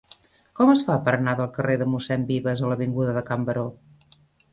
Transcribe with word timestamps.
Com 0.59 0.69
es 0.71 0.79
fa 0.85 0.93
per 1.07 1.11
anar 1.17 1.35
del 1.39 1.51
carrer 1.57 1.75
de 1.81 1.87
Mossèn 1.95 2.23
Vives 2.31 2.63
a 2.65 2.71
l'avinguda 2.71 3.13
de 3.19 3.23
Can 3.29 3.45
Baró? 3.51 3.67